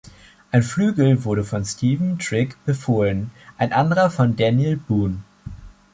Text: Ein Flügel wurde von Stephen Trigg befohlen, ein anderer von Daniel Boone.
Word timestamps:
Ein 0.51 0.63
Flügel 0.63 1.25
wurde 1.25 1.43
von 1.43 1.63
Stephen 1.63 2.17
Trigg 2.17 2.55
befohlen, 2.65 3.29
ein 3.59 3.71
anderer 3.71 4.09
von 4.09 4.35
Daniel 4.35 4.75
Boone. 4.77 5.19